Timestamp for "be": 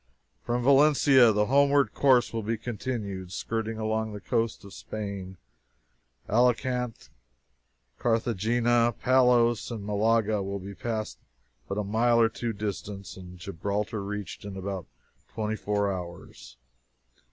2.41-2.57, 10.57-10.73